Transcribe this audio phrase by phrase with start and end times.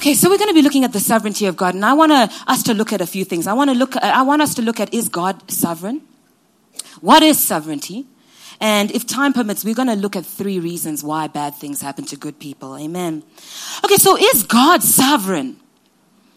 [0.00, 2.10] Okay, so we're going to be looking at the sovereignty of God, and I want
[2.10, 3.46] us to look at a few things.
[3.46, 3.98] I want to look.
[3.98, 6.00] I want us to look at: Is God sovereign?
[7.02, 8.06] What is sovereignty?
[8.60, 12.06] And if time permits, we're going to look at three reasons why bad things happen
[12.06, 12.78] to good people.
[12.78, 13.24] Amen.
[13.84, 15.60] Okay, so is God sovereign?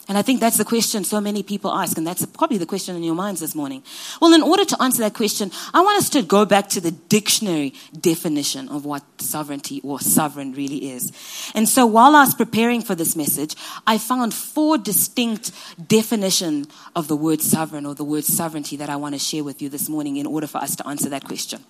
[0.09, 2.97] And I think that's the question so many people ask, and that's probably the question
[2.97, 3.83] in your minds this morning.
[4.21, 6.91] Well, in order to answer that question, I want us to go back to the
[6.91, 11.13] dictionary definition of what sovereignty or sovereign really is.
[11.55, 13.55] And so while I was preparing for this message,
[13.87, 15.51] I found four distinct
[15.87, 16.67] definitions
[16.97, 19.69] of the word sovereign or the word sovereignty that I want to share with you
[19.69, 21.63] this morning in order for us to answer that question.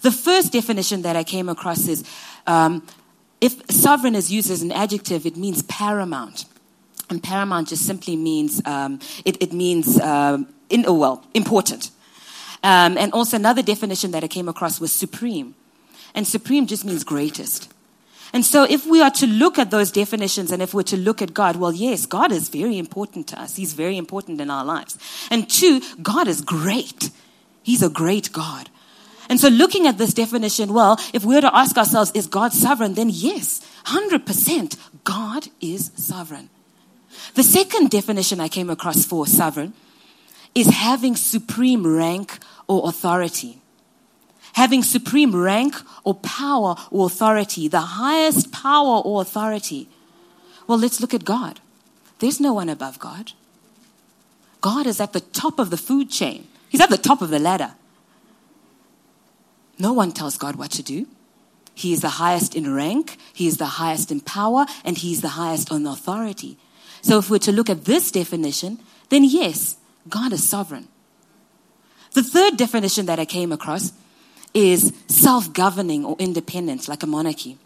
[0.00, 2.04] The first definition that I came across is
[2.46, 2.86] um,
[3.42, 6.46] if sovereign is used as an adjective, it means paramount.
[7.10, 11.90] And paramount just simply means um, it, it, means um, in, oh well important.
[12.62, 15.54] Um, and also another definition that I came across was supreme,
[16.14, 17.72] and supreme just means greatest.
[18.32, 21.20] And so, if we are to look at those definitions and if we're to look
[21.20, 23.56] at God, well, yes, God is very important to us.
[23.56, 24.96] He's very important in our lives.
[25.30, 27.10] And two, God is great.
[27.64, 28.70] He's a great God.
[29.28, 32.52] And so, looking at this definition, well, if we were to ask ourselves, is God
[32.52, 32.94] sovereign?
[32.94, 36.50] Then yes, 100% God is sovereign.
[37.34, 39.72] The second definition I came across for sovereign
[40.54, 43.58] is having supreme rank or authority.
[44.54, 49.88] Having supreme rank or power or authority, the highest power or authority.
[50.66, 51.60] Well, let's look at God.
[52.18, 53.32] There's no one above God.
[54.60, 57.38] God is at the top of the food chain, He's at the top of the
[57.38, 57.72] ladder.
[59.78, 61.06] No one tells God what to do.
[61.74, 65.28] He is the highest in rank, He is the highest in power, and He's the
[65.40, 66.58] highest in authority.
[67.02, 68.78] So if we're to look at this definition,
[69.08, 69.76] then yes,
[70.08, 70.88] God is sovereign.
[72.12, 73.92] The third definition that I came across
[74.52, 77.58] is self governing or independence, like a monarchy.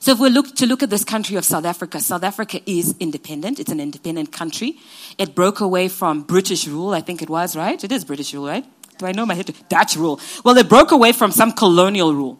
[0.00, 2.94] So if we look to look at this country of South Africa, South Africa is
[3.00, 3.58] independent.
[3.58, 4.76] It's an independent country.
[5.16, 7.82] It broke away from British rule, I think it was, right?
[7.82, 8.66] It is British rule, right?
[8.98, 9.54] Do I know my history?
[9.68, 10.20] Dutch rule.
[10.44, 12.38] Well, it broke away from some colonial rule.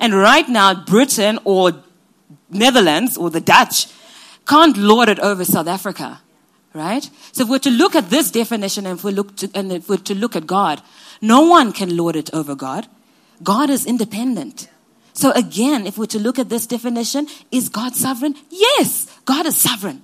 [0.00, 1.72] And right now, Britain or
[2.50, 3.86] Netherlands or the Dutch
[4.46, 6.20] can't lord it over South Africa,
[6.74, 7.08] right?
[7.32, 9.88] So if we're to look at this definition and if we look to, and if
[9.88, 10.82] we're to look at God,
[11.20, 12.86] no one can lord it over God.
[13.42, 14.68] God is independent.
[15.12, 18.34] So again, if we're to look at this definition, is God sovereign?
[18.50, 20.02] Yes, God is sovereign.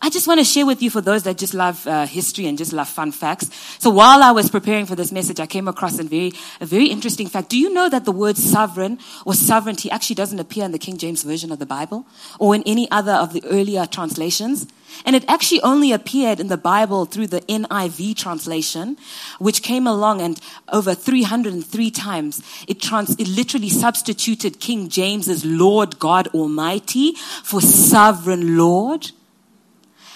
[0.00, 2.58] I just want to share with you for those that just love uh, history and
[2.58, 3.50] just love fun facts.
[3.78, 6.86] So while I was preparing for this message, I came across a very, a very
[6.86, 7.48] interesting fact.
[7.48, 10.96] Do you know that the word sovereign or sovereignty actually doesn't appear in the King
[10.96, 12.06] James Version of the Bible
[12.38, 14.66] or in any other of the earlier translations?
[15.04, 18.96] And it actually only appeared in the Bible through the NIV translation,
[19.38, 20.40] which came along and
[20.72, 28.56] over 303 times it, trans, it literally substituted King James's Lord God Almighty for sovereign
[28.56, 29.10] Lord.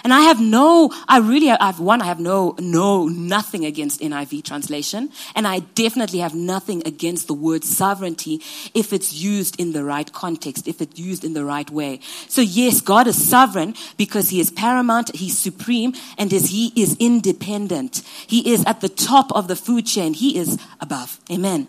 [0.03, 4.01] And I have no, I really, I have one, I have no, no, nothing against
[4.01, 5.11] NIV translation.
[5.35, 8.41] And I definitely have nothing against the word sovereignty
[8.75, 12.01] if it's used in the right context, if it's used in the right way.
[12.29, 16.97] So yes, God is sovereign because he is paramount, he's supreme, and as he is
[16.99, 18.03] independent.
[18.27, 20.15] He is at the top of the food chain.
[20.15, 21.21] He is above.
[21.31, 21.69] Amen.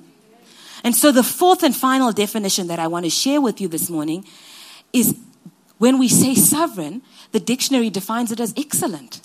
[0.83, 3.89] And so the fourth and final definition that I want to share with you this
[3.89, 4.25] morning
[4.93, 5.15] is
[5.77, 9.21] when we say sovereign, the dictionary defines it as excellent.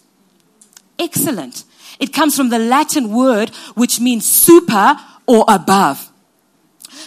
[0.99, 1.65] Excellent.
[1.99, 6.11] It comes from the Latin word which means super or above.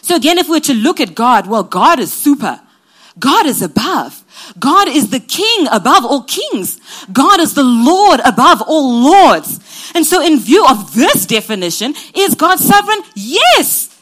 [0.01, 2.61] So again, if we're to look at God, well, God is super.
[3.17, 4.23] God is above.
[4.57, 6.79] God is the king above all kings.
[7.11, 9.59] God is the Lord above all lords.
[9.93, 12.99] And so in view of this definition, is God sovereign?
[13.15, 13.99] Yes.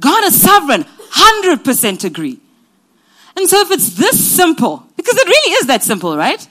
[0.00, 0.84] God is sovereign.
[0.84, 2.40] 100% agree.
[3.36, 6.48] And so if it's this simple, because it really is that simple, right?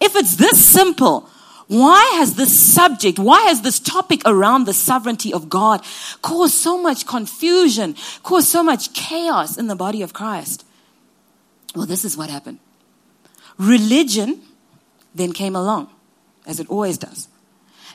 [0.00, 1.30] If it's this simple,
[1.66, 5.82] why has this subject, why has this topic around the sovereignty of God
[6.20, 10.66] caused so much confusion, caused so much chaos in the body of Christ?
[11.74, 12.58] Well, this is what happened.
[13.56, 14.42] Religion
[15.14, 15.88] then came along,
[16.46, 17.28] as it always does.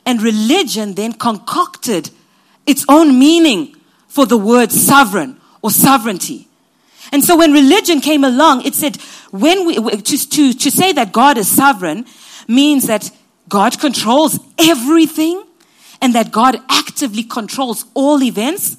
[0.04, 2.10] And religion then concocted
[2.66, 3.76] its own meaning
[4.08, 6.45] for the word sovereign or sovereignty.
[7.12, 8.96] And so when religion came along, it said,
[9.30, 12.06] when we, to, to, to say that God is sovereign
[12.48, 13.10] means that
[13.48, 15.44] God controls everything
[16.00, 18.76] and that God actively controls all events.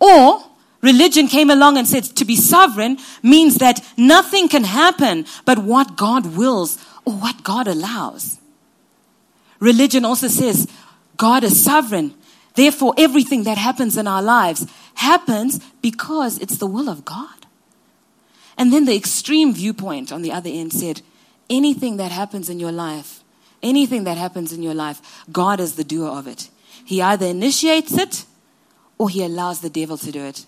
[0.00, 0.44] Or
[0.80, 5.96] religion came along and said to be sovereign means that nothing can happen but what
[5.96, 8.38] God wills or what God allows.
[9.58, 10.68] Religion also says
[11.16, 12.14] God is sovereign.
[12.54, 14.66] Therefore, everything that happens in our lives
[14.96, 17.46] happens because it's the will of God.
[18.58, 21.02] And then the extreme viewpoint on the other end said
[21.48, 23.22] anything that happens in your life,
[23.62, 26.50] anything that happens in your life, God is the doer of it.
[26.84, 28.24] He either initiates it
[28.98, 30.46] or he allows the devil to do it.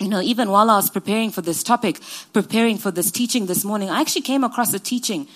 [0.00, 2.00] You know, even while I was preparing for this topic,
[2.32, 5.28] preparing for this teaching this morning, I actually came across a teaching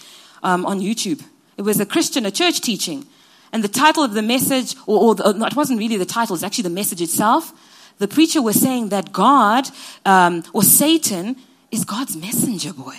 [0.42, 1.22] um, on YouTube.
[1.56, 3.06] It was a Christian, a church teaching.
[3.52, 6.34] And the title of the message, or, or the, no, it wasn't really the title,
[6.34, 7.52] it's actually the message itself.
[7.98, 9.68] The preacher was saying that God,
[10.04, 11.36] um, or Satan,
[11.70, 12.96] is God's messenger boy.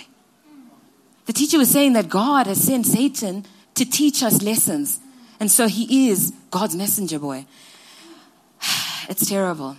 [1.26, 3.46] The teacher was saying that God has sent Satan
[3.76, 5.00] to teach us lessons.
[5.40, 7.46] And so he is God's messenger boy.
[9.10, 9.78] It's terrible.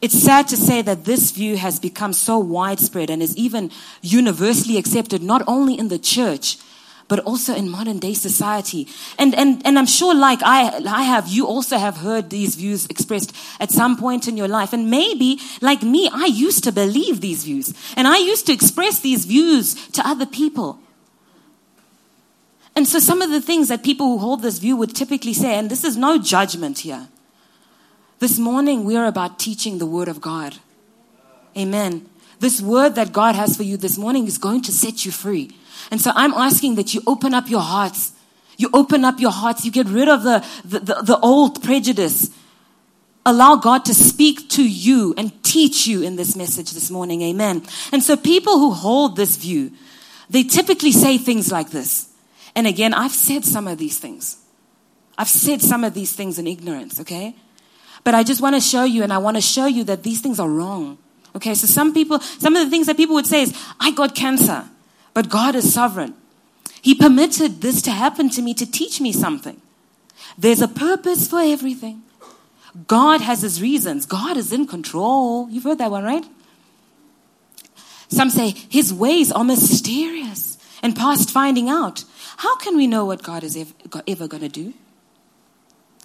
[0.00, 4.78] It's sad to say that this view has become so widespread and is even universally
[4.78, 6.56] accepted, not only in the church,
[7.10, 8.86] but also in modern day society.
[9.18, 12.86] And, and, and I'm sure, like I, I have, you also have heard these views
[12.86, 14.72] expressed at some point in your life.
[14.72, 17.74] And maybe, like me, I used to believe these views.
[17.96, 20.78] And I used to express these views to other people.
[22.76, 25.58] And so, some of the things that people who hold this view would typically say,
[25.58, 27.08] and this is no judgment here.
[28.20, 30.58] This morning, we are about teaching the Word of God.
[31.58, 32.08] Amen.
[32.38, 35.50] This word that God has for you this morning is going to set you free.
[35.90, 38.12] And so I'm asking that you open up your hearts.
[38.56, 39.64] You open up your hearts.
[39.64, 42.30] You get rid of the, the, the, the old prejudice.
[43.24, 47.22] Allow God to speak to you and teach you in this message this morning.
[47.22, 47.62] Amen.
[47.92, 49.72] And so people who hold this view,
[50.28, 52.08] they typically say things like this.
[52.54, 54.36] And again, I've said some of these things.
[55.16, 57.34] I've said some of these things in ignorance, okay?
[58.04, 60.20] But I just want to show you, and I want to show you that these
[60.20, 60.98] things are wrong.
[61.36, 64.14] Okay, so some people, some of the things that people would say is, I got
[64.14, 64.64] cancer.
[65.20, 66.14] But God is sovereign.
[66.80, 69.60] He permitted this to happen to me to teach me something.
[70.38, 72.04] There's a purpose for everything.
[72.86, 74.06] God has his reasons.
[74.06, 75.46] God is in control.
[75.50, 76.24] You've heard that one, right?
[78.08, 82.04] Some say his ways are mysterious and past finding out.
[82.38, 83.58] How can we know what God is
[84.08, 84.72] ever, going to do?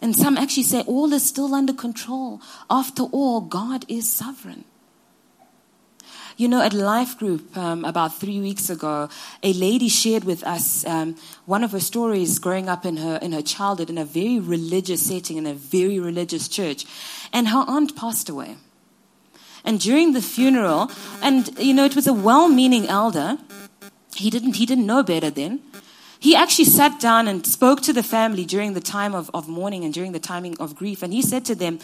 [0.01, 2.41] And some actually say all is still under control.
[2.69, 4.65] After all, God is sovereign.
[6.37, 9.07] You know, at Life Group um, about three weeks ago,
[9.41, 11.15] a lady shared with us um,
[11.45, 15.01] one of her stories growing up in her in her childhood in a very religious
[15.07, 16.85] setting in a very religious church,
[17.31, 18.57] and her aunt passed away.
[19.63, 20.91] And during the funeral,
[21.21, 23.37] and you know, it was a well-meaning elder.
[24.15, 25.61] He didn't he didn't know better then.
[26.19, 29.83] He actually sat down and spoke to the family during the time of, of mourning
[29.83, 31.03] and during the timing of grief.
[31.03, 31.79] And he said to them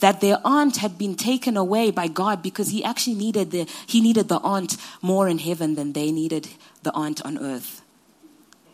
[0.00, 4.00] that their aunt had been taken away by God because he actually needed the, he
[4.00, 6.48] needed the aunt more in heaven than they needed
[6.82, 7.82] the aunt on earth.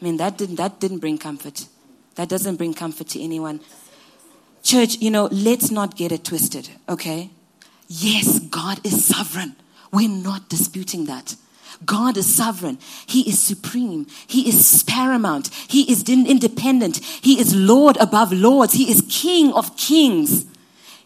[0.00, 1.66] I mean, that didn't, that didn't bring comfort.
[2.14, 3.60] That doesn't bring comfort to anyone.
[4.62, 7.30] Church, you know, let's not get it twisted, okay?
[7.88, 9.56] Yes, God is sovereign.
[9.92, 11.36] We're not disputing that.
[11.84, 12.78] God is sovereign.
[13.06, 14.06] He is supreme.
[14.26, 15.48] He is paramount.
[15.48, 16.98] He is independent.
[16.98, 18.74] He is Lord above lords.
[18.74, 20.44] He is King of kings.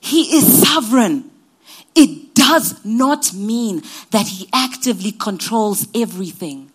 [0.05, 1.31] He is sovereign.
[1.95, 6.71] It does not mean that he actively controls everything.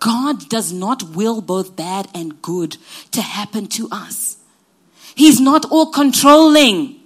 [0.00, 2.76] God does not will both bad and good
[3.12, 4.36] to happen to us.
[5.14, 7.00] He's not all controlling.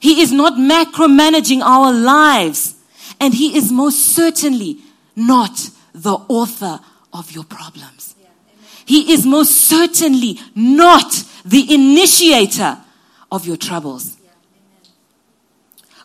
[0.00, 2.74] He is not macromanaging our lives.
[3.20, 4.78] And he is most certainly
[5.14, 6.80] not the author
[7.12, 8.14] of your problems.
[8.86, 12.78] He is most certainly not the initiator
[13.30, 14.16] of your troubles.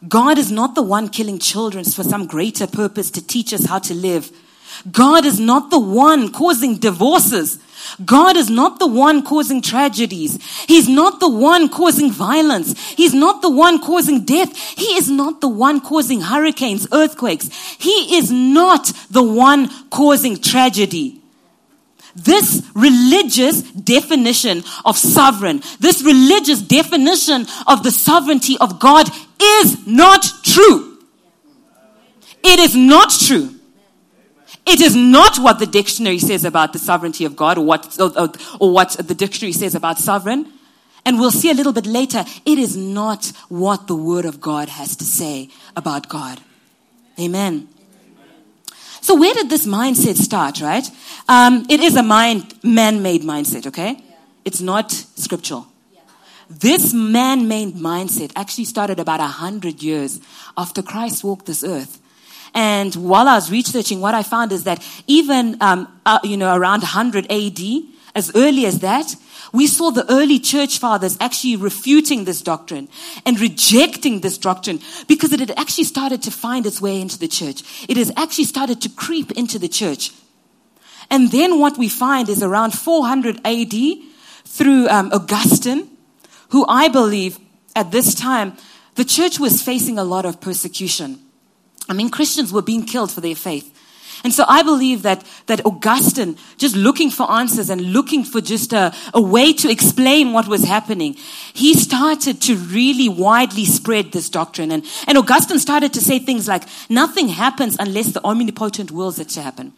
[0.08, 3.80] God is not the one killing children for some greater purpose to teach us how
[3.80, 4.32] to live.
[4.90, 7.60] God is not the one causing divorces.
[8.06, 10.38] God is not the one causing tragedies.
[10.68, 12.80] He's not the one causing violence.
[12.92, 14.56] He's not the one causing death.
[14.78, 17.50] He is not the one causing hurricanes, earthquakes.
[17.78, 21.22] He is not the one causing tragedy.
[22.16, 29.10] This religious definition of sovereign, this religious definition of the sovereignty of God
[29.42, 30.98] is not true.
[32.44, 33.56] It is not true.
[34.66, 38.18] It is not what the dictionary says about the sovereignty of God or what, or,
[38.18, 40.52] or, or what the dictionary says about sovereign.
[41.06, 44.70] And we'll see a little bit later, it is not what the word of God
[44.70, 46.40] has to say about God.
[47.20, 47.68] Amen.
[49.02, 50.88] So where did this mindset start, right?
[51.28, 54.04] Um, it is a mind, man-made mindset, okay?
[54.46, 55.68] It's not scriptural.
[56.50, 60.20] This man-made mindset actually started about a hundred years
[60.58, 62.02] after Christ walked this earth.
[62.56, 66.56] And while I was researching, what I found is that even, um, uh, you know,
[66.56, 67.60] around 100 AD,
[68.16, 69.16] as early as that,
[69.54, 72.88] we saw the early church fathers actually refuting this doctrine
[73.26, 77.28] and rejecting this doctrine because it had actually started to find its way into the
[77.28, 77.64] church.
[77.88, 80.12] It has actually started to creep into the church.
[81.12, 83.74] And then what we find is around 400 AD
[84.46, 85.90] through um, Augustine,
[86.50, 87.40] who I believe
[87.76, 88.58] at this time,
[88.96, 91.20] the church was facing a lot of persecution.
[91.88, 93.76] I mean, Christians were being killed for their faith.
[94.24, 98.74] And so I believe that, that Augustine, just looking for answers and looking for just
[98.74, 101.16] a, a way to explain what was happening,
[101.54, 104.72] he started to really widely spread this doctrine.
[104.72, 109.30] And, and Augustine started to say things like, nothing happens unless the omnipotent wills it
[109.30, 109.74] to happen.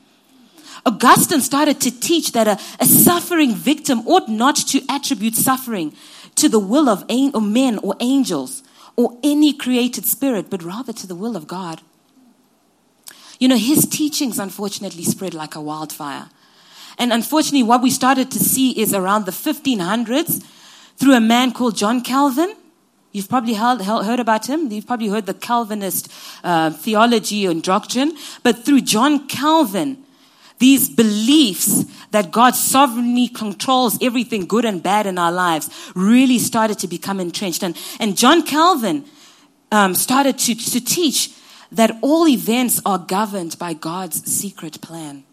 [0.85, 5.93] Augustine started to teach that a, a suffering victim ought not to attribute suffering
[6.35, 8.63] to the will of or men or angels
[8.95, 11.81] or any created spirit, but rather to the will of God.
[13.39, 16.29] You know, his teachings unfortunately spread like a wildfire.
[16.97, 20.43] And unfortunately, what we started to see is around the 1500s
[20.97, 22.55] through a man called John Calvin.
[23.11, 24.71] You've probably heard, heard about him.
[24.71, 26.11] You've probably heard the Calvinist
[26.43, 28.13] uh, theology and doctrine.
[28.43, 30.00] But through John Calvin,
[30.61, 36.77] these beliefs that God sovereignly controls everything good and bad in our lives really started
[36.79, 37.63] to become entrenched.
[37.63, 39.03] And, and John Calvin
[39.71, 41.35] um, started to, to teach
[41.71, 45.23] that all events are governed by God's secret plan.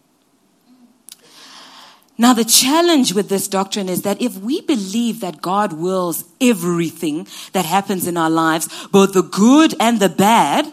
[2.17, 7.29] Now, the challenge with this doctrine is that if we believe that God wills everything
[7.53, 10.73] that happens in our lives, both the good and the bad,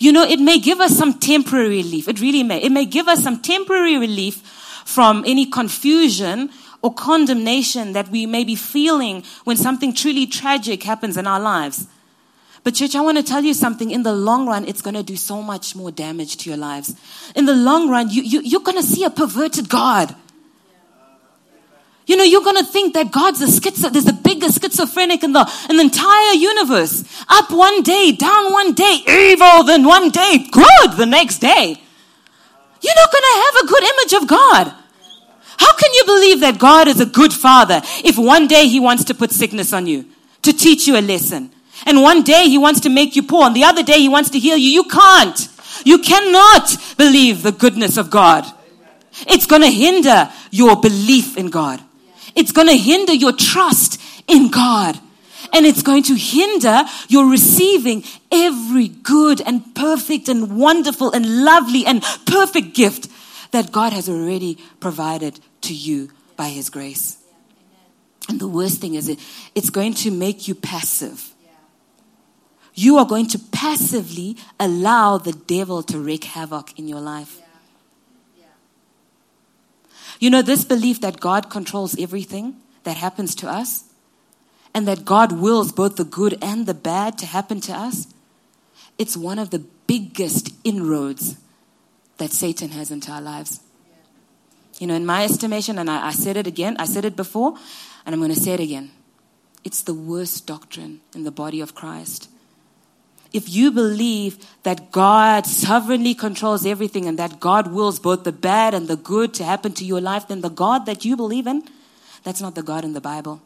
[0.00, 2.08] you know, it may give us some temporary relief.
[2.08, 2.60] It really may.
[2.62, 4.36] It may give us some temporary relief
[4.86, 6.48] from any confusion
[6.80, 11.86] or condemnation that we may be feeling when something truly tragic happens in our lives.
[12.64, 13.90] But, church, I want to tell you something.
[13.90, 16.94] In the long run, it's going to do so much more damage to your lives.
[17.36, 20.16] In the long run, you, you, you're going to see a perverted God.
[22.10, 25.48] You know, you're to think that God's a schizo, there's the biggest schizophrenic in the,
[25.70, 27.04] in the entire universe.
[27.28, 31.80] Up one day, down one day, evil, then one day, good the next day.
[32.80, 34.74] You're not to have a good image of God.
[35.56, 39.04] How can you believe that God is a good father if one day he wants
[39.04, 40.04] to put sickness on you
[40.42, 41.52] to teach you a lesson?
[41.86, 44.30] And one day he wants to make you poor, and the other day he wants
[44.30, 44.70] to heal you.
[44.70, 45.48] You can't.
[45.84, 48.46] You cannot believe the goodness of God.
[49.28, 51.80] It's going to hinder your belief in God.
[52.34, 54.98] It's going to hinder your trust in God.
[55.52, 61.84] And it's going to hinder your receiving every good and perfect and wonderful and lovely
[61.86, 63.08] and perfect gift
[63.50, 67.18] that God has already provided to you by His grace.
[68.28, 69.18] And the worst thing is, it,
[69.56, 71.30] it's going to make you passive
[72.74, 77.40] you are going to passively allow the devil to wreak havoc in your life.
[80.20, 83.84] You know, this belief that God controls everything that happens to us
[84.74, 88.06] and that God wills both the good and the bad to happen to us,
[88.98, 91.36] it's one of the biggest inroads
[92.18, 93.60] that Satan has into our lives.
[94.78, 97.54] You know, in my estimation, and I, I said it again, I said it before,
[98.04, 98.90] and I'm going to say it again.
[99.64, 102.28] It's the worst doctrine in the body of Christ
[103.32, 108.74] if you believe that God sovereignly controls everything and that God wills both the bad
[108.74, 111.62] and the good to happen to your life, then the God that you believe in,
[112.24, 113.40] that's not the God in the Bible.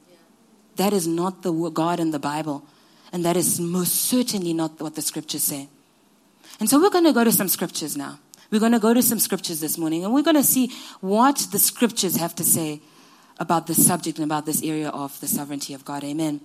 [0.76, 2.64] That is not the God in the Bible.
[3.12, 5.68] And that is most certainly not what the scriptures say.
[6.58, 8.18] And so we're going to go to some scriptures now.
[8.50, 11.46] We're going to go to some scriptures this morning and we're going to see what
[11.52, 12.80] the scriptures have to say
[13.38, 16.04] about this subject and about this area of the sovereignty of God.
[16.04, 16.40] Amen.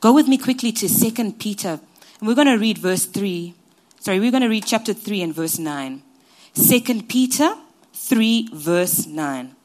[0.00, 1.80] Go with me quickly to 2 Peter
[2.20, 3.54] and we're going to read verse 3.
[3.98, 6.02] Sorry, we're going to read chapter 3 and verse 9.
[6.54, 7.54] 2 Peter
[7.94, 9.56] 3, verse 9.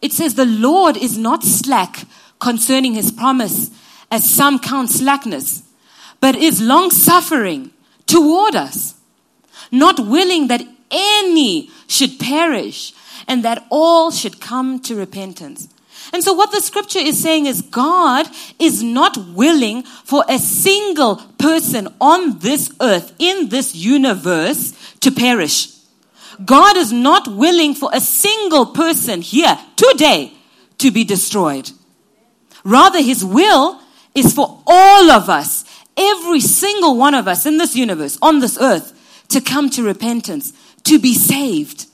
[0.00, 2.04] It says, The Lord is not slack
[2.38, 3.70] concerning his promise,
[4.10, 5.62] as some count slackness,
[6.20, 7.70] but is long suffering
[8.06, 8.94] toward us,
[9.70, 12.92] not willing that any should perish,
[13.28, 15.68] and that all should come to repentance.
[16.12, 18.26] And so what the scripture is saying is God
[18.58, 25.76] is not willing for a single person on this earth, in this universe, to perish.
[26.44, 30.32] God is not willing for a single person here today
[30.78, 31.70] to be destroyed.
[32.64, 33.80] Rather, his will
[34.14, 35.64] is for all of us,
[35.96, 38.96] every single one of us in this universe, on this earth,
[39.28, 40.52] to come to repentance,
[40.84, 41.86] to be saved.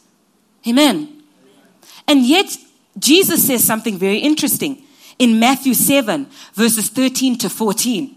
[0.66, 1.22] Amen.
[2.08, 2.56] And yet,
[2.98, 4.82] Jesus says something very interesting
[5.18, 8.16] in Matthew 7, verses 13 to 14.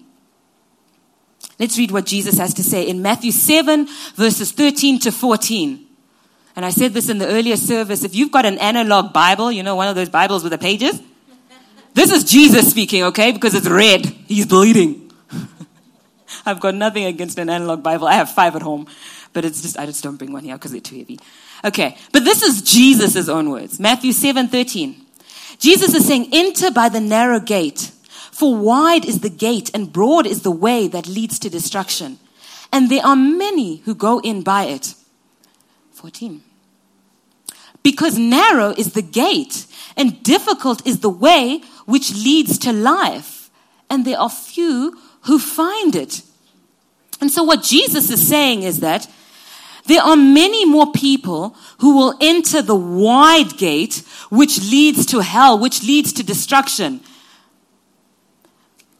[1.59, 5.86] Let's read what Jesus has to say in Matthew 7, verses 13 to 14.
[6.55, 8.03] And I said this in the earlier service.
[8.03, 11.01] If you've got an analog Bible, you know, one of those Bibles with the pages,
[11.93, 13.31] this is Jesus speaking, okay?
[13.31, 14.05] Because it's red.
[14.05, 15.12] He's bleeding.
[16.45, 18.07] I've got nothing against an analog Bible.
[18.07, 18.88] I have five at home,
[19.33, 21.19] but it's just, I just don't bring one here because they're too heavy.
[21.63, 21.97] Okay.
[22.11, 23.79] But this is Jesus' own words.
[23.79, 25.05] Matthew 7, 13.
[25.57, 27.91] Jesus is saying, enter by the narrow gate.
[28.31, 32.19] For wide is the gate and broad is the way that leads to destruction.
[32.71, 34.95] And there are many who go in by it.
[35.91, 36.41] 14.
[37.83, 39.65] Because narrow is the gate
[39.97, 43.49] and difficult is the way which leads to life.
[43.89, 46.21] And there are few who find it.
[47.19, 49.07] And so what Jesus is saying is that
[49.89, 55.58] there are many more people who will enter the wide gate, which leads to hell,
[55.58, 57.01] which leads to destruction.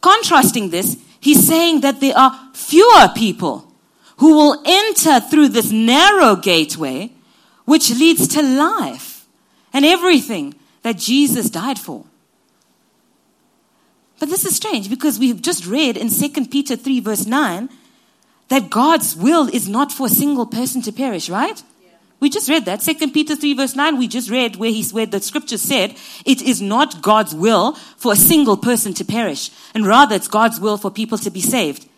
[0.00, 3.72] Contrasting this, he's saying that there are fewer people
[4.16, 7.12] who will enter through this narrow gateway,
[7.66, 9.28] which leads to life
[9.72, 12.04] and everything that Jesus died for.
[14.18, 17.68] But this is strange because we've just read in 2 Peter 3, verse 9,
[18.50, 21.62] that God's will is not for a single person to perish, right?
[22.18, 22.82] We just read that.
[22.82, 26.42] Second Peter 3 verse 9, we just read where he where the scripture said, it
[26.42, 30.76] is not God's will for a single person to perish, and rather it's God's will
[30.76, 31.88] for people to be saved.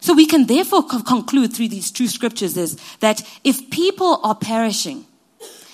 [0.00, 4.34] So we can therefore co- conclude through these two scriptures is that if people are
[4.34, 5.06] perishing,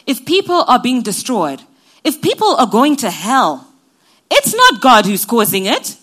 [0.06, 1.62] if people are being destroyed,
[2.04, 3.66] if people are going to hell,
[4.30, 5.96] it's not God who's causing it.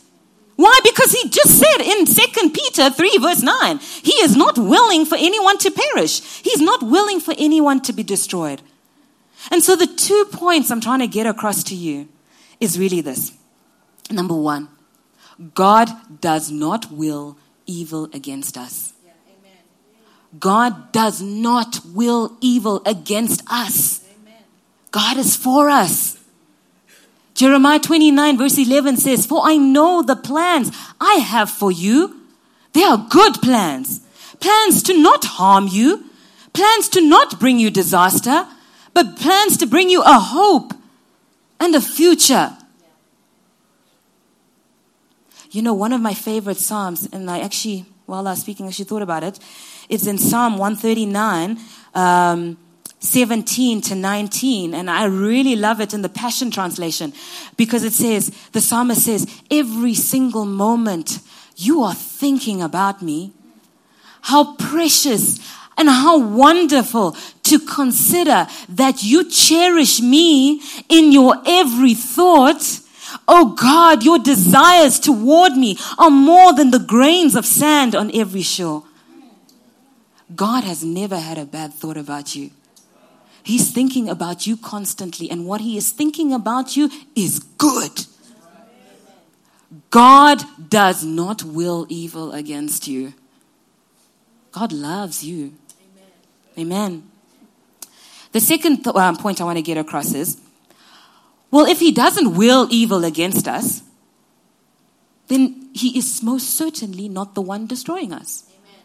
[0.58, 0.80] Why?
[0.84, 5.16] Because he just said in 2 Peter 3 verse 9, he is not willing for
[5.16, 6.42] anyone to perish.
[6.42, 8.62] He's not willing for anyone to be destroyed.
[9.52, 12.10] And so the two points I'm trying to get across to you
[12.60, 13.34] is really this.
[14.10, 14.68] Number one,
[15.54, 15.90] God
[16.22, 18.94] does not will evil against us.
[20.40, 24.04] God does not will evil against us.
[24.92, 26.17] God is for us.
[27.38, 32.20] Jeremiah 29 verse 11 says, For I know the plans I have for you.
[32.74, 34.02] They are good plans.
[34.40, 36.04] Plans to not harm you.
[36.54, 38.48] Plans to not bring you disaster,
[38.96, 40.74] but plans to bring you a hope
[41.60, 42.58] and a future.
[45.52, 48.70] You know, one of my favorite Psalms, and I actually, while I was speaking, I
[48.70, 49.38] actually thought about it.
[49.90, 51.60] It's in Psalm 139.
[51.94, 52.58] Um,
[53.00, 54.74] 17 to 19.
[54.74, 57.14] And I really love it in the Passion Translation
[57.56, 61.20] because it says, the psalmist says, every single moment
[61.56, 63.32] you are thinking about me.
[64.22, 65.40] How precious
[65.78, 72.80] and how wonderful to consider that you cherish me in your every thought.
[73.28, 78.42] Oh God, your desires toward me are more than the grains of sand on every
[78.42, 78.84] shore.
[80.36, 82.52] God has never had a bad thought about you.
[83.48, 88.06] He's thinking about you constantly, and what He is thinking about you is good.
[89.90, 93.14] God does not will evil against you.
[94.52, 95.54] God loves you.
[96.60, 97.10] Amen.
[98.34, 100.42] The second th- um, point I want to get across is
[101.50, 103.82] well, if He doesn't will evil against us,
[105.30, 108.44] then He is most certainly not the one destroying us.
[108.50, 108.82] Amen.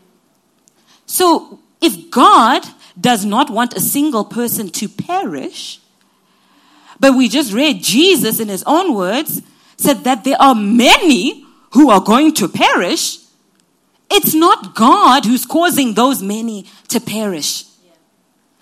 [1.06, 2.64] So if God
[2.98, 5.80] does not want a single person to perish,
[7.00, 9.42] but we just read Jesus in his own words
[9.76, 13.18] said that there are many who are going to perish.
[14.10, 17.64] It's not God who's causing those many to perish.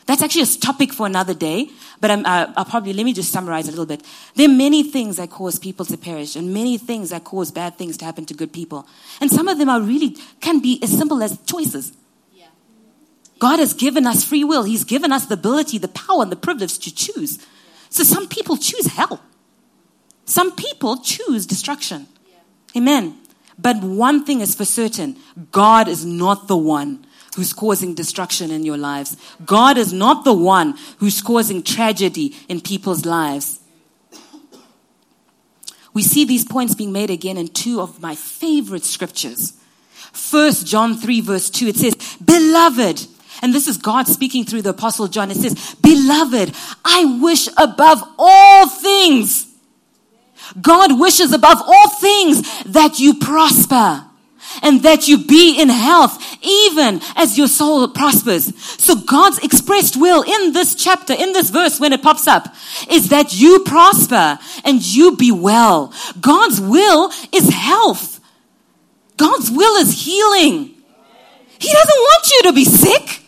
[0.07, 3.31] That's actually a topic for another day, but I'm, uh, I'll probably, let me just
[3.31, 4.03] summarize a little bit.
[4.35, 7.77] There are many things that cause people to perish and many things that cause bad
[7.77, 8.89] things to happen to good people.
[9.21, 11.93] And some of them are really, can be as simple as choices.
[13.41, 14.63] God has given us free will.
[14.63, 17.45] He's given us the ability, the power, and the privilege to choose.
[17.89, 19.21] So some people choose hell.
[20.27, 22.07] Some people choose destruction.
[22.77, 23.19] Amen.
[23.59, 25.17] But one thing is for certain
[25.51, 29.17] God is not the one who's causing destruction in your lives.
[29.45, 33.61] God is not the one who's causing tragedy in people's lives.
[35.95, 39.55] We see these points being made again in two of my favorite scriptures.
[40.13, 43.07] First John 3 verse 2, it says, Beloved,
[43.43, 45.31] and this is God speaking through the apostle John.
[45.31, 49.51] It says, beloved, I wish above all things
[50.61, 54.05] God wishes above all things that you prosper
[54.63, 58.57] and that you be in health, even as your soul prospers.
[58.83, 62.55] So God's expressed will in this chapter, in this verse, when it pops up,
[62.91, 65.95] is that you prosper and you be well.
[66.21, 68.21] God's will is health.
[69.17, 70.75] God's will is healing.
[71.59, 73.20] He doesn't want you to be sick.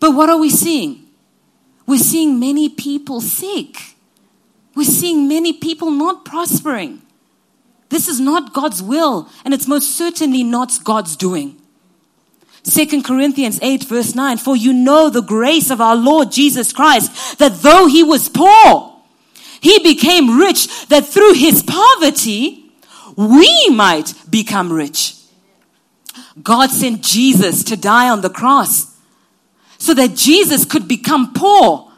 [0.00, 1.06] But what are we seeing?
[1.86, 3.94] We're seeing many people sick.
[4.74, 7.02] We're seeing many people not prospering.
[7.88, 11.56] This is not God's will, and it's most certainly not God's doing.
[12.64, 17.38] 2 Corinthians 8, verse 9 For you know the grace of our Lord Jesus Christ,
[17.38, 18.94] that though he was poor,
[19.60, 22.70] he became rich, that through his poverty,
[23.16, 25.14] we might become rich.
[26.42, 28.97] God sent Jesus to die on the cross
[29.78, 31.90] so that Jesus could become poor.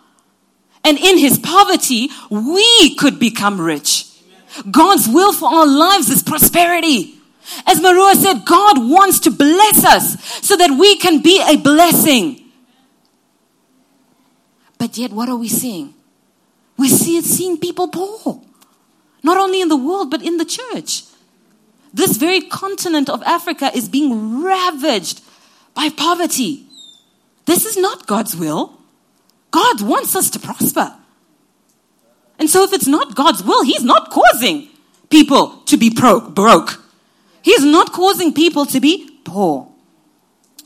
[0.85, 4.07] And in his poverty, we could become rich.
[4.71, 7.15] God's will for our lives is prosperity.
[7.67, 12.41] As Marua said, God wants to bless us so that we can be a blessing.
[14.79, 15.95] But yet, what are we seeing?
[16.77, 18.41] We see seeing people poor.
[19.23, 21.05] Not only in the world, but in the church.
[21.93, 25.21] This very continent of Africa is being ravaged
[25.75, 26.67] by poverty.
[27.47, 28.79] This is not God's will.
[29.51, 30.95] God wants us to prosper.
[32.39, 34.69] And so, if it's not God's will, He's not causing
[35.11, 36.83] people to be pro- broke.
[37.43, 39.69] He's not causing people to be poor.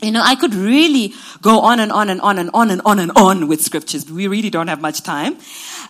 [0.01, 2.99] You know, I could really go on and on and on and on and on
[2.99, 4.09] and on with scriptures.
[4.09, 5.37] We really don't have much time.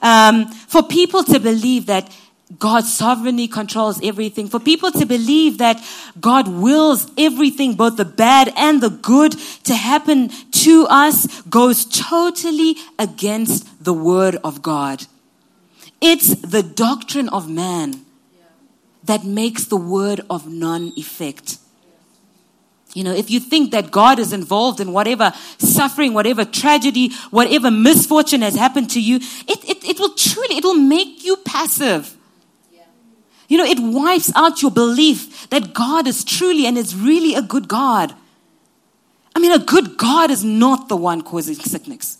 [0.01, 2.15] Um, for people to believe that
[2.59, 5.83] God sovereignly controls everything, for people to believe that
[6.21, 12.77] God wills everything, both the bad and the good, to happen to us goes totally
[12.99, 15.07] against the word of God.
[16.01, 18.05] It's the doctrine of man
[19.03, 21.57] that makes the word of none effect.
[22.93, 27.69] You know, if you think that God is involved in whatever suffering, whatever tragedy, whatever
[27.69, 32.14] misfortune has happened to you, it, it, it will truly, it will make you passive.
[33.47, 37.41] You know, it wipes out your belief that God is truly and is really a
[37.41, 38.13] good God.
[39.35, 42.17] I mean, a good God is not the one causing sickness.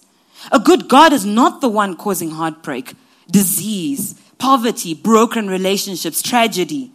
[0.52, 2.94] A good God is not the one causing heartbreak,
[3.32, 6.92] disease, poverty, broken relationships, tragedy.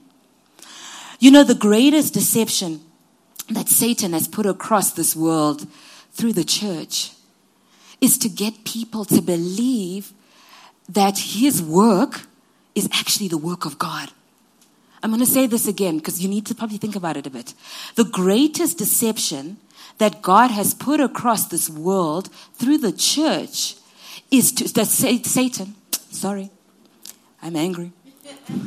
[1.18, 2.80] You know, the greatest deception
[3.48, 5.66] that Satan has put across this world
[6.12, 7.12] through the church
[8.00, 10.12] is to get people to believe
[10.88, 12.22] that his work
[12.74, 14.10] is actually the work of God.
[15.02, 17.30] I'm going to say this again because you need to probably think about it a
[17.30, 17.54] bit.
[17.94, 19.56] The greatest deception
[19.98, 23.76] that God has put across this world through the church
[24.30, 25.74] is to that Satan,
[26.10, 26.50] sorry,
[27.42, 27.92] I'm angry.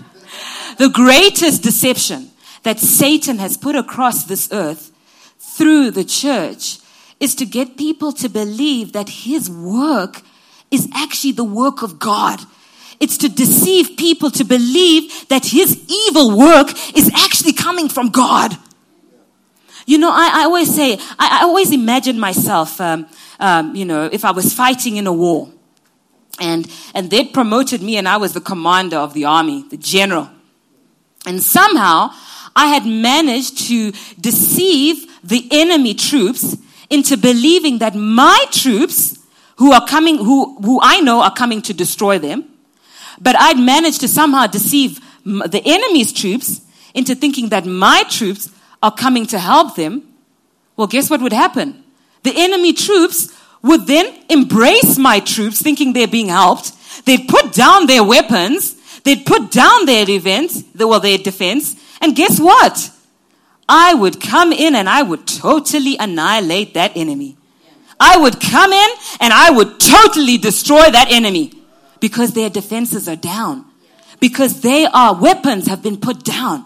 [0.78, 2.32] the greatest deception
[2.63, 4.91] that Satan has put across this earth
[5.38, 6.80] through the church
[7.19, 10.22] is to get people to believe that his work
[10.72, 12.39] is actually the work of God.
[13.04, 18.58] It's to deceive people to believe that his evil work is actually coming from God.
[19.86, 23.06] You know, I, I always say, I, I, always imagine myself, um,
[23.42, 25.52] um, you know, if I was fighting in a war
[26.39, 30.30] and, and they'd promoted me and I was the commander of the army, the general.
[31.26, 32.12] And somehow
[32.56, 36.56] I had managed to deceive the enemy troops
[36.89, 39.20] into believing that my troops
[39.58, 42.53] who are coming, who, who I know are coming to destroy them,
[43.21, 46.62] but I'd managed to somehow deceive the enemy's troops
[46.93, 48.49] into thinking that my troops
[48.82, 50.04] are coming to help them.
[50.76, 51.84] Well, guess what would happen?
[52.23, 56.73] The enemy troops would then embrace my troops thinking they're being helped.
[57.06, 58.76] They'd put down their weapons.
[59.04, 61.76] They'd put down their defense, well, their defense.
[62.02, 62.89] And guess what?
[63.67, 67.38] I would come in and I would totally annihilate that enemy.
[67.99, 71.62] I would come in and I would totally destroy that enemy
[72.04, 73.63] because their defenses are down,
[74.20, 76.66] because they are weapons have been put down.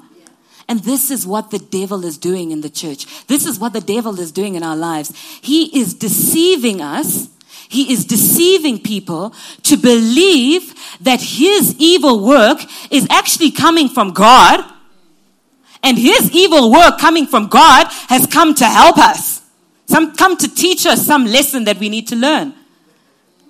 [0.68, 3.06] And this is what the devil is doing in the church.
[3.28, 5.16] This is what the devil is doing in our lives.
[5.44, 7.30] He is deceiving us.
[7.70, 12.58] He is deceiving people to believe that his evil work
[12.90, 14.66] is actually coming from God.
[15.84, 19.44] And his evil work coming from God has come to help us.
[19.86, 22.56] Some come to teach us some lesson that we need to learn.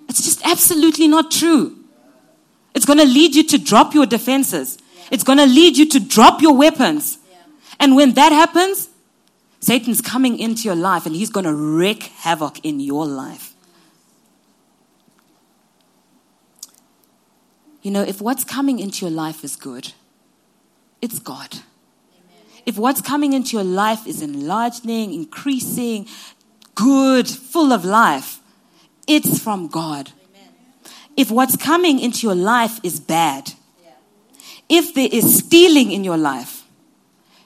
[0.10, 1.77] It's just absolutely not true.
[2.78, 4.78] It's going to lead you to drop your defenses.
[5.10, 7.18] It's going to lead you to drop your weapons.
[7.80, 8.90] And when that happens,
[9.60, 13.56] Satan's coming into your life and he's going to wreak havoc in your life.
[17.82, 19.94] You know, if what's coming into your life is good,
[21.02, 21.58] it's God.
[22.64, 26.08] If what's coming into your life is enlarging, increasing,
[26.76, 28.40] good, full of life,
[29.08, 30.12] it's from God.
[31.18, 33.52] If what's coming into your life is bad,
[34.70, 36.64] if there is stealing in your life,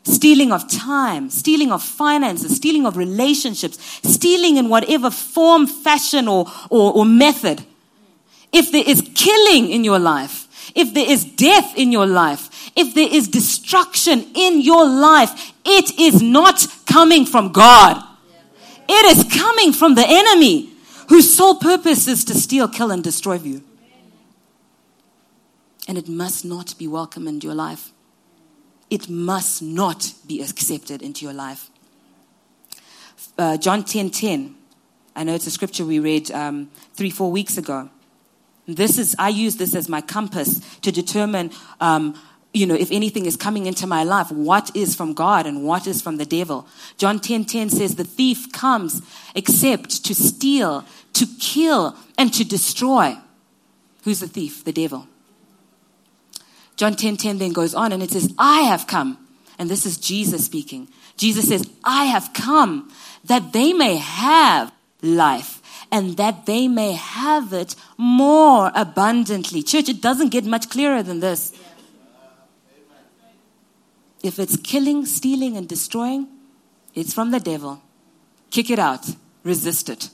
[0.04, 6.52] stealing of time, stealing of finances, stealing of relationships, stealing in whatever form, fashion, or,
[6.70, 7.64] or, or method,
[8.52, 12.94] if there is killing in your life, if there is death in your life, if
[12.94, 18.04] there is destruction in your life, it is not coming from God.
[18.90, 20.71] It is coming from the enemy
[21.12, 23.62] whose sole purpose is to steal, kill, and destroy you.
[25.86, 27.92] And it must not be welcome into your life.
[28.90, 31.70] It must not be accepted into your life.
[33.38, 34.56] Uh, John 10 10.
[35.14, 37.90] I know it's a scripture we read um, three, four weeks ago.
[38.66, 42.18] This is, I use this as my compass to determine, um,
[42.54, 45.88] you know, if anything is coming into my life, what is from God and what
[45.88, 46.68] is from the devil.
[46.98, 49.02] John 10 10 says, The thief comes
[49.36, 53.18] except to steal, to kill, and to destroy.
[54.04, 54.66] Who's the thief?
[54.66, 55.08] The devil.
[56.76, 59.18] John 10 10 then goes on and it says, I have come.
[59.58, 60.90] And this is Jesus speaking.
[61.16, 62.92] Jesus says, I have come
[63.24, 65.62] that they may have life
[65.92, 69.62] and that they may have it more abundantly.
[69.62, 71.54] Church, it doesn't get much clearer than this.
[74.24, 76.28] If it's killing, stealing, and destroying,
[76.94, 77.82] it's from the devil.
[78.52, 79.06] Kick it out,
[79.44, 80.10] resist it.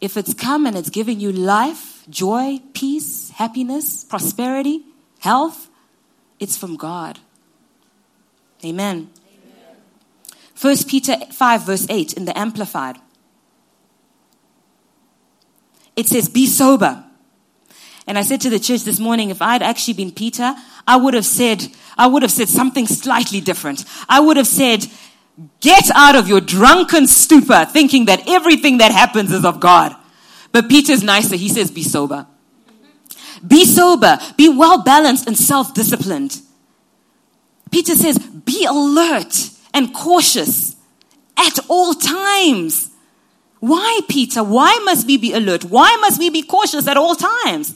[0.00, 4.82] If it's come and it's giving you life, joy, peace, happiness, prosperity,
[5.20, 5.68] health,
[6.40, 7.20] it's from God.
[8.64, 9.10] Amen.
[10.54, 12.96] First Peter 5 verse 8 in the Amplified.
[15.94, 17.04] It says, be sober.
[18.06, 20.54] And I said to the church this morning, if I'd actually been Peter,
[20.86, 23.84] I would have said, I would have said something slightly different.
[24.08, 24.86] I would have said,
[25.60, 29.94] get out of your drunken stupor thinking that everything that happens is of God.
[30.50, 31.36] But Peter's nicer.
[31.36, 32.26] He says, be sober.
[33.46, 34.18] Be sober.
[34.36, 36.40] Be well balanced and self disciplined.
[37.70, 40.76] Peter says, be alert and cautious
[41.36, 42.90] at all times.
[43.60, 44.42] Why, Peter?
[44.44, 45.64] Why must we be alert?
[45.64, 47.74] Why must we be cautious at all times?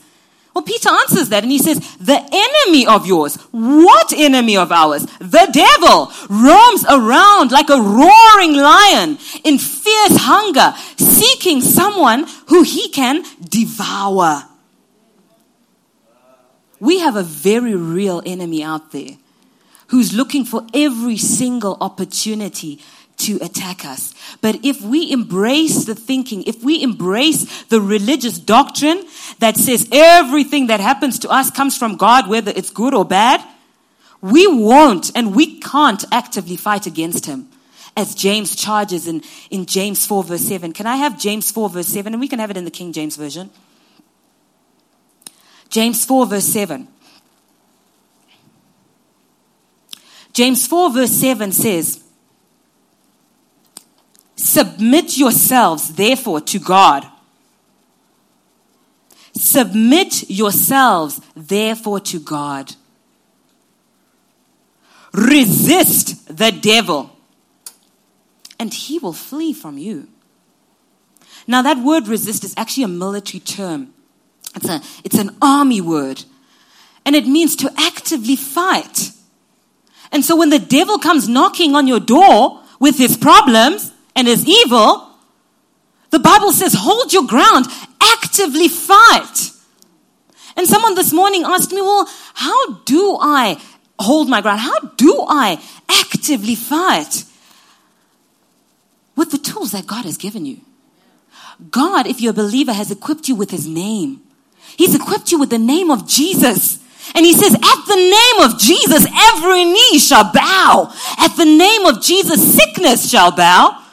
[0.57, 5.05] Well, Peter answers that and he says, The enemy of yours, what enemy of ours?
[5.19, 12.89] The devil roams around like a roaring lion in fierce hunger, seeking someone who he
[12.89, 14.45] can devour.
[16.79, 19.11] We have a very real enemy out there
[19.89, 22.81] who's looking for every single opportunity
[23.17, 24.13] to attack us.
[24.41, 29.05] But if we embrace the thinking, if we embrace the religious doctrine
[29.39, 33.43] that says everything that happens to us comes from God, whether it's good or bad,
[34.21, 37.49] we won't and we can't actively fight against him.
[37.95, 40.71] As James charges in, in James 4 verse 7.
[40.73, 42.13] Can I have James 4 verse 7?
[42.13, 43.49] And we can have it in the King James Version.
[45.69, 46.87] James 4 verse 7.
[50.31, 52.03] James 4 verse 7 says,
[54.57, 57.05] Submit yourselves, therefore, to God.
[59.35, 62.73] Submit yourselves, therefore, to God.
[65.13, 67.15] Resist the devil,
[68.59, 70.07] and he will flee from you.
[71.45, 73.93] Now, that word resist is actually a military term,
[74.55, 76.23] it's, a, it's an army word,
[77.05, 79.11] and it means to actively fight.
[80.11, 84.45] And so, when the devil comes knocking on your door with his problems, and is
[84.45, 85.09] evil,
[86.09, 87.67] the Bible says, hold your ground,
[88.01, 89.51] actively fight.
[90.57, 93.61] And someone this morning asked me, well, how do I
[93.99, 94.59] hold my ground?
[94.59, 97.23] How do I actively fight?
[99.15, 100.61] With the tools that God has given you.
[101.69, 104.21] God, if you're a believer, has equipped you with his name.
[104.77, 106.79] He's equipped you with the name of Jesus.
[107.15, 110.91] And he says, at the name of Jesus, every knee shall bow.
[111.19, 113.83] At the name of Jesus, sickness shall bow.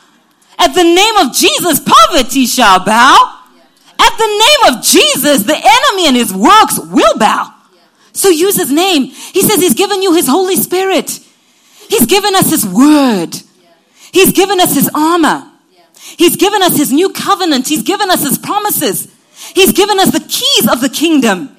[0.58, 3.40] At the name of Jesus, poverty shall bow.
[3.98, 7.52] At the name of Jesus, the enemy and his works will bow.
[8.12, 9.06] So use his name.
[9.06, 11.20] He says he's given you his Holy Spirit.
[11.88, 13.36] He's given us his word.
[14.12, 15.50] He's given us his armor.
[16.16, 17.68] He's given us his new covenant.
[17.68, 19.12] He's given us his promises.
[19.54, 21.56] He's given us the keys of the kingdom.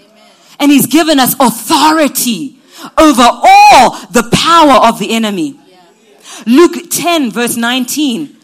[0.60, 2.58] And he's given us authority
[2.98, 5.60] over all the power of the enemy.
[6.46, 8.35] Luke 10 verse 19.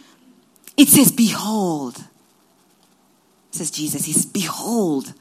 [0.78, 2.04] It says, Behold.
[3.52, 5.14] Says Jesus, He says, Behold,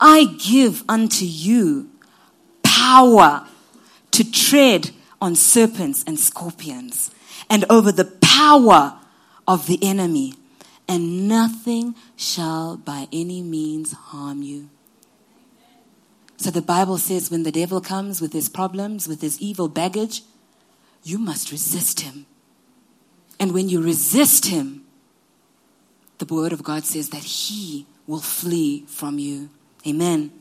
[0.00, 1.90] I give unto you
[2.62, 3.46] power
[4.12, 4.90] to tread
[5.20, 7.10] on serpents and scorpions
[7.48, 8.98] and over the power
[9.46, 10.34] of the enemy,
[10.88, 14.68] and nothing shall by any means harm you.
[16.36, 20.22] So the Bible says when the devil comes with his problems, with his evil baggage,
[21.02, 22.26] you must resist him.
[23.38, 24.84] And when you resist him,
[26.18, 29.50] the word of God says that he will flee from you.
[29.86, 30.32] Amen.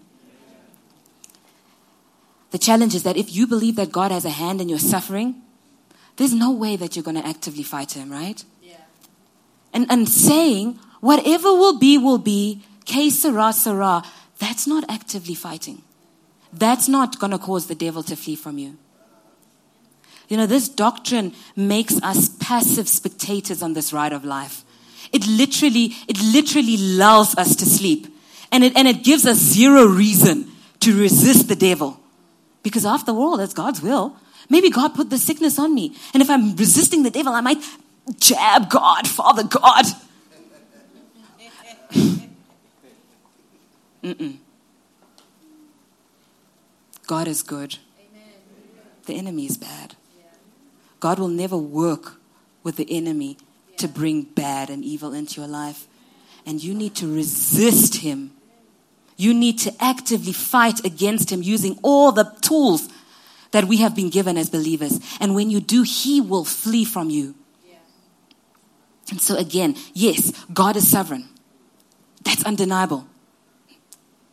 [2.51, 5.41] The challenge is that if you believe that God has a hand in your suffering,
[6.17, 8.43] there's no way that you're going to actively fight him, right?
[8.61, 8.75] Yeah.
[9.73, 14.03] And, and saying, whatever will be, will be, que sera, sera,
[14.37, 15.81] that's not actively fighting.
[16.51, 18.77] That's not going to cause the devil to flee from you.
[20.29, 24.63] You know, this doctrine makes us passive spectators on this ride of life.
[25.11, 28.07] It literally, it literally lulls us to sleep.
[28.51, 31.99] And it, and it gives us zero reason to resist the devil.
[32.63, 34.15] Because after all, that's God's will.
[34.49, 35.95] Maybe God put the sickness on me.
[36.13, 37.63] And if I'm resisting the devil, I might
[38.19, 39.85] jab God, Father God.
[44.03, 44.37] Mm-mm.
[47.07, 47.77] God is good.
[49.05, 49.95] The enemy is bad.
[51.03, 52.13] God will never work
[52.63, 53.35] with the enemy
[53.75, 55.85] to bring bad and evil into your life.
[56.45, 58.31] And you need to resist him.
[59.17, 62.87] You need to actively fight against him using all the tools
[63.51, 65.01] that we have been given as believers.
[65.19, 67.35] And when you do, he will flee from you.
[69.11, 71.27] And so, again, yes, God is sovereign.
[72.23, 73.05] That's undeniable.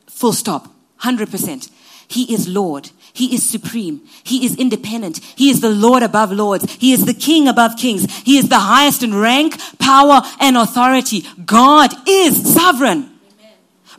[0.06, 0.68] Full stop.
[1.00, 1.68] 100%.
[2.06, 2.90] He is Lord.
[3.12, 4.02] He is supreme.
[4.22, 5.18] He is independent.
[5.36, 6.72] He is the Lord above lords.
[6.74, 8.12] He is the King above kings.
[8.22, 11.24] He is the highest in rank, power, and authority.
[11.44, 13.10] God is sovereign.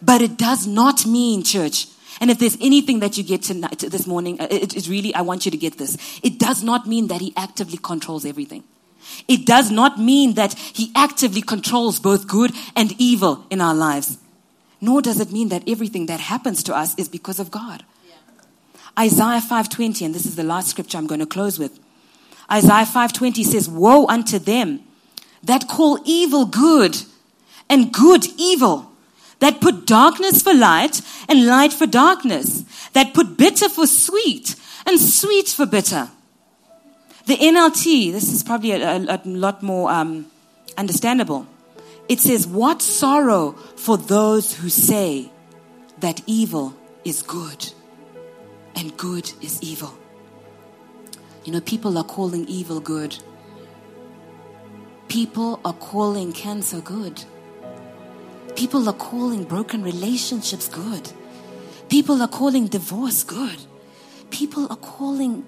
[0.01, 1.87] But it does not mean, church,
[2.21, 5.21] and if there's anything that you get tonight, this morning, uh, it is really, I
[5.21, 5.97] want you to get this.
[6.21, 8.63] It does not mean that He actively controls everything.
[9.27, 14.19] It does not mean that He actively controls both good and evil in our lives.
[14.79, 17.83] Nor does it mean that everything that happens to us is because of God.
[18.99, 21.79] Isaiah 5:20 and this is the last scripture I'm going to close with.
[22.51, 24.81] Isaiah 5:20 says, "Woe unto them
[25.43, 27.03] that call evil good
[27.69, 28.91] and good evil,
[29.39, 34.99] that put darkness for light and light for darkness, that put bitter for sweet and
[34.99, 36.11] sweet for bitter."
[37.27, 40.25] The NLT, this is probably a, a, a lot more um,
[40.77, 41.47] understandable.
[42.09, 45.31] It says, What sorrow for those who say
[45.99, 46.75] that evil
[47.05, 47.71] is good
[48.75, 49.93] and good is evil.
[51.43, 53.17] You know, people are calling evil good.
[55.07, 57.23] People are calling cancer good.
[58.55, 61.11] People are calling broken relationships good.
[61.89, 63.57] People are calling divorce good.
[64.29, 65.45] People are calling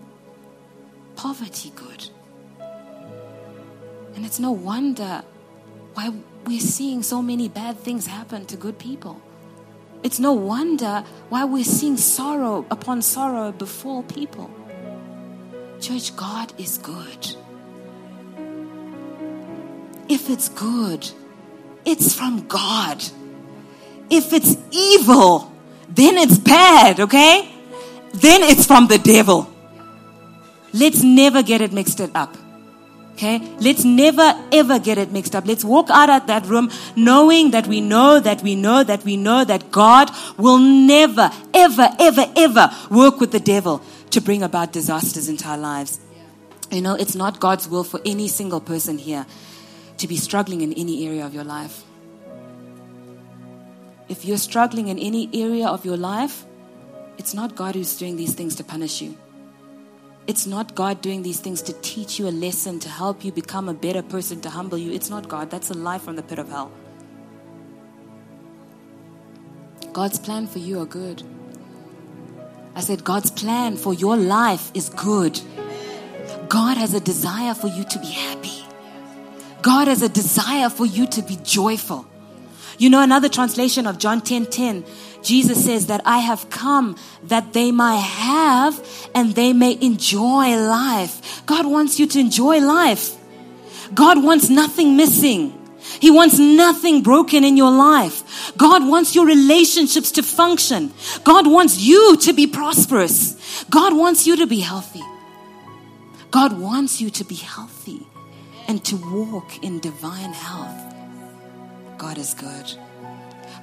[1.16, 2.10] poverty good.
[4.16, 5.24] And it's no wonder
[5.94, 6.12] why
[6.46, 9.22] we're seeing so many bad things happen to good people.
[10.04, 14.52] It's no wonder why we're seeing sorrow upon sorrow befall people.
[15.80, 17.36] Church, God is good.
[20.10, 21.10] If it's good,
[21.86, 23.04] it's from God.
[24.10, 25.52] If it's evil,
[25.90, 27.50] then it's bad, okay?
[28.14, 29.50] Then it's from the devil.
[30.74, 32.36] Let's never get it mixed it up.
[33.14, 33.40] Okay?
[33.60, 35.46] Let's never ever get it mixed up.
[35.46, 39.18] Let's walk out of that room knowing that we know that we know that we
[39.18, 44.72] know that God will never, ever, ever, ever work with the devil to bring about
[44.74, 46.00] disasters into our lives.
[46.72, 49.28] You know, it's not God's will for any single person here
[49.98, 51.84] to be struggling in any area of your life.
[54.10, 56.46] If you're struggling in any area of your life,
[57.18, 59.18] it's not God who's doing these things to punish you.
[60.26, 63.68] It's not God doing these things to teach you a lesson, to help you become
[63.68, 64.92] a better person, to humble you.
[64.92, 65.50] It's not God.
[65.50, 66.72] That's a lie from the pit of hell.
[69.92, 71.24] God's plan for you are good.
[72.76, 75.40] I said, God's plan for your life is good.
[76.48, 78.66] God has a desire for you to be happy.
[79.62, 82.06] God has a desire for you to be joyful.
[82.78, 84.86] You know, another translation of John 10 10,
[85.22, 91.46] Jesus says that I have come that they might have and they may enjoy life.
[91.46, 93.16] God wants you to enjoy life.
[93.94, 95.60] God wants nothing missing.
[96.00, 98.54] He wants nothing broken in your life.
[98.58, 100.94] God wants your relationships to function.
[101.24, 103.66] God wants you to be prosperous.
[103.70, 105.04] God wants you to be healthy.
[106.32, 108.08] God wants you to be healthy
[108.68, 110.93] and to walk in divine health.
[111.98, 112.74] God is good.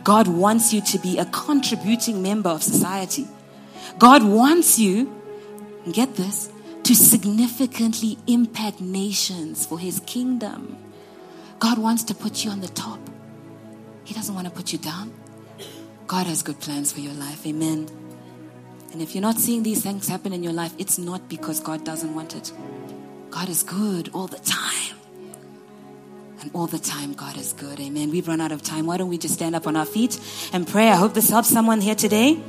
[0.05, 3.26] God wants you to be a contributing member of society.
[3.99, 5.14] God wants you,
[5.93, 6.51] get this,
[6.85, 10.78] to significantly impact nations for his kingdom.
[11.59, 12.99] God wants to put you on the top.
[14.05, 15.12] He doesn't want to put you down.
[16.07, 17.47] God has good plans for your life.
[17.47, 17.89] Amen.
[18.93, 21.85] And if you're not seeing these things happen in your life, it's not because God
[21.85, 22.53] doesn't want it.
[23.31, 24.99] God is good all the time.
[26.41, 27.78] And all the time, God is good.
[27.78, 28.11] Amen.
[28.11, 28.86] We've run out of time.
[28.86, 30.18] Why don't we just stand up on our feet
[30.55, 30.88] and pray?
[30.88, 32.41] I hope this helps someone here today.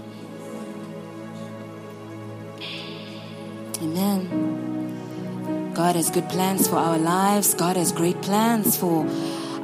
[3.81, 5.73] Amen.
[5.73, 7.53] God has good plans for our lives.
[7.53, 9.05] God has great plans for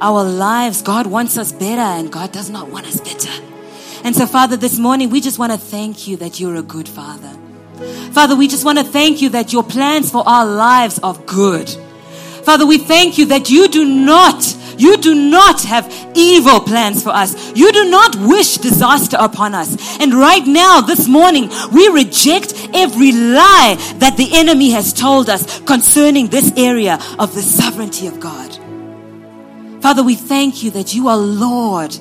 [0.00, 0.82] our lives.
[0.82, 3.32] God wants us better, and God does not want us better.
[4.04, 6.88] And so, Father, this morning, we just want to thank you that you're a good
[6.88, 7.32] Father.
[8.12, 11.74] Father, we just want to thank you that your plans for our lives are good.
[12.48, 15.84] Father, we thank you that you do not, you do not have
[16.14, 17.54] evil plans for us.
[17.54, 19.76] You do not wish disaster upon us.
[20.00, 25.60] And right now, this morning, we reject every lie that the enemy has told us
[25.60, 28.58] concerning this area of the sovereignty of God.
[29.82, 31.94] Father, we thank you that you are Lord.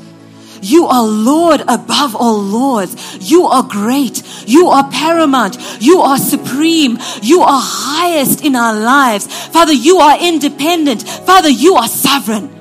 [0.62, 2.96] You are Lord above all lords.
[3.20, 4.24] You are great.
[4.48, 5.58] You are paramount.
[5.80, 6.98] You are supreme.
[7.22, 9.28] You are highest in our lives.
[9.48, 11.08] Father, you are independent.
[11.08, 12.54] Father, you are sovereign.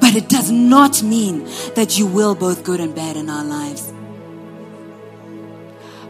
[0.00, 1.44] But it does not mean
[1.74, 3.92] that you will both good and bad in our lives.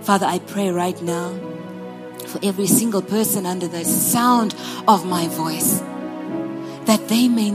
[0.03, 1.39] Father, I pray right now
[2.27, 4.55] for every single person under the sound
[4.87, 5.81] of my voice
[6.89, 7.51] that they may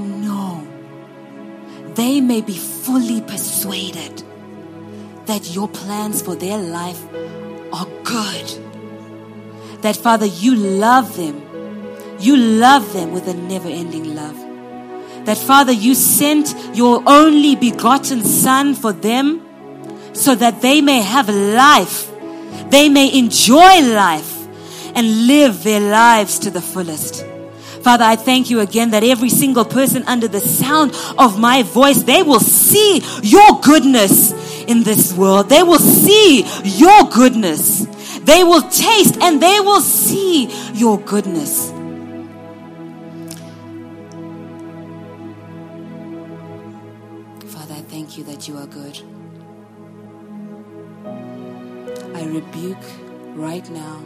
[1.95, 4.23] they may be fully persuaded
[5.25, 7.01] that your plans for their life
[7.71, 9.81] are good.
[9.81, 11.41] That, Father, you love them.
[12.19, 14.37] You love them with a never ending love.
[15.25, 19.41] That, Father, you sent your only begotten Son for them
[20.13, 22.09] so that they may have life.
[22.69, 24.47] They may enjoy life
[24.95, 27.25] and live their lives to the fullest.
[27.83, 32.03] Father, I thank you again that every single person under the sound of my voice,
[32.03, 34.31] they will see your goodness
[34.63, 35.49] in this world.
[35.49, 37.85] They will see your goodness.
[38.19, 41.71] They will taste and they will see your goodness.
[47.51, 48.97] Father, I thank you that you are good.
[52.15, 52.85] I rebuke
[53.35, 54.01] right now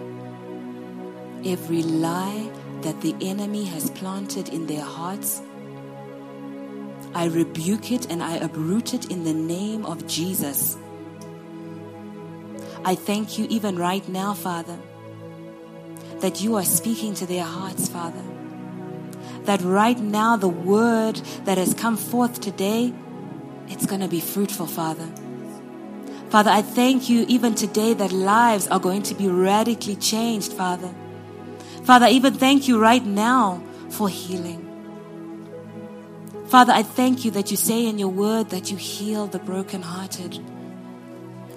[1.46, 2.50] every lie
[2.82, 5.42] that the enemy has planted in their hearts.
[7.14, 10.78] I rebuke it and I uproot it in the name of Jesus.
[12.86, 14.78] I thank you even right now, Father,
[16.20, 18.24] that you are speaking to their hearts, Father.
[19.44, 21.16] That right now, the word
[21.46, 22.94] that has come forth today,
[23.68, 25.10] it's going to be fruitful, Father.
[26.30, 30.94] Father, I thank you even today that lives are going to be radically changed, Father.
[31.88, 34.62] Father, I even thank you right now for healing.
[36.48, 40.38] Father, I thank you that you say in your word that you heal the brokenhearted.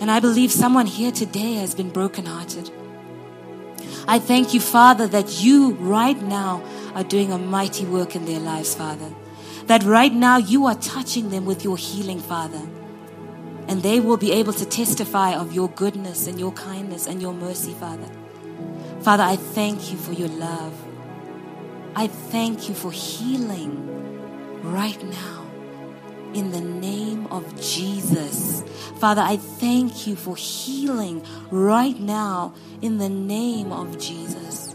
[0.01, 2.71] And I believe someone here today has been brokenhearted.
[4.07, 6.63] I thank you, Father, that you right now
[6.95, 9.13] are doing a mighty work in their lives, Father.
[9.67, 12.63] That right now you are touching them with your healing, Father.
[13.67, 17.35] And they will be able to testify of your goodness and your kindness and your
[17.35, 18.09] mercy, Father.
[19.03, 20.75] Father, I thank you for your love.
[21.97, 25.47] I thank you for healing right now
[26.35, 28.63] in the name of Jesus.
[28.99, 34.75] Father, I thank you for healing right now in the name of Jesus.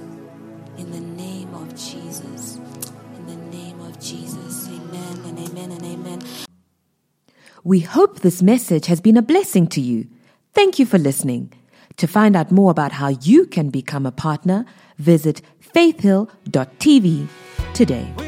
[0.77, 2.57] In the name of Jesus.
[3.17, 4.67] In the name of Jesus.
[4.67, 6.21] Amen and amen and amen.
[7.63, 10.07] We hope this message has been a blessing to you.
[10.53, 11.53] Thank you for listening.
[11.97, 14.65] To find out more about how you can become a partner,
[14.97, 17.27] visit faithhill.tv
[17.73, 18.24] today.